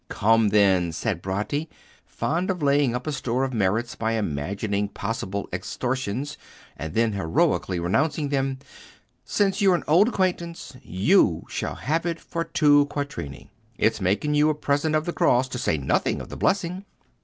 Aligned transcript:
"Come, 0.09 0.49
then," 0.49 0.91
said 0.93 1.21
Bratti, 1.21 1.67
fond 2.07 2.49
of 2.49 2.63
laying 2.63 2.95
up 2.95 3.05
a 3.05 3.11
store 3.11 3.43
of 3.43 3.53
merits 3.53 3.93
by 3.93 4.13
imagining 4.13 4.87
possible 4.89 5.47
extortions 5.53 6.39
and 6.75 6.95
then 6.95 7.13
heroically 7.13 7.79
renouncing 7.79 8.29
them, 8.29 8.57
"since 9.25 9.61
you're 9.61 9.75
an 9.75 9.83
old 9.87 10.07
acquaintance, 10.07 10.75
you 10.81 11.43
shall 11.49 11.75
have 11.75 12.07
it 12.07 12.19
for 12.19 12.43
two 12.43 12.87
quattrini. 12.87 13.51
It's 13.77 14.01
making 14.01 14.33
you 14.33 14.49
a 14.49 14.55
present 14.55 14.95
of 14.95 15.05
the 15.05 15.13
cross, 15.13 15.47
to 15.49 15.59
say 15.59 15.77
nothing 15.77 16.19
of 16.19 16.29
the 16.29 16.35
blessing." 16.37 16.83